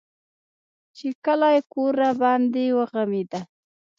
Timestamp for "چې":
0.97-1.07